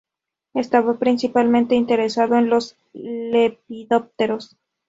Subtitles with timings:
[0.55, 4.57] Estaba principalmente interesado en los lepidópteros.